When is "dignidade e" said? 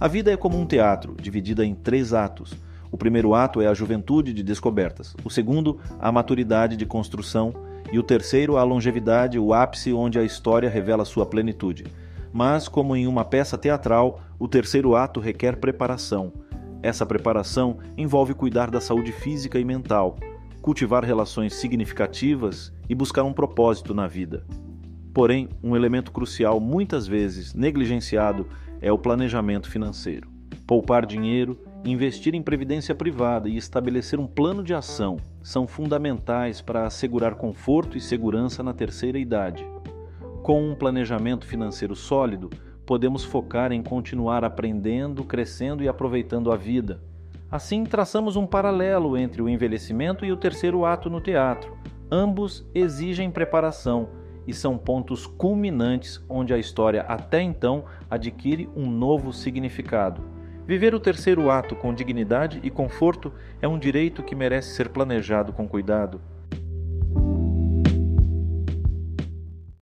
61.94-62.70